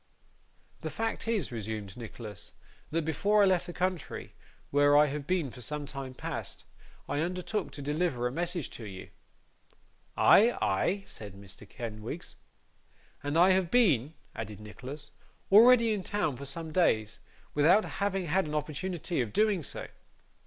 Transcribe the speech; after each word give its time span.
'The 0.79 0.89
fact 0.89 1.27
is,' 1.27 1.51
resumed 1.51 1.95
Nicholas, 1.95 2.53
'that 2.89 3.05
before 3.05 3.43
I 3.43 3.45
left 3.45 3.67
the 3.67 3.71
country, 3.71 4.33
where 4.71 4.97
I 4.97 5.05
have 5.05 5.27
been 5.27 5.51
for 5.51 5.61
some 5.61 5.85
time 5.85 6.15
past, 6.15 6.63
I 7.07 7.19
undertook 7.19 7.69
to 7.73 7.83
deliver 7.83 8.25
a 8.25 8.31
message 8.31 8.71
to 8.71 8.85
you.' 8.85 9.09
'Ay, 10.17 10.57
ay?' 10.59 11.03
said 11.05 11.35
Mr. 11.35 11.69
Kenwigs. 11.69 12.35
'And 13.21 13.37
I 13.37 13.51
have 13.51 13.69
been,' 13.69 14.15
added 14.35 14.59
Nicholas, 14.59 15.11
'already 15.51 15.93
in 15.93 16.01
town 16.01 16.35
for 16.35 16.45
some 16.45 16.71
days, 16.73 17.19
without 17.53 17.85
having 17.85 18.25
had 18.25 18.47
an 18.47 18.55
opportunity 18.55 19.21
of 19.21 19.31
doing 19.31 19.61
so. 19.61 19.85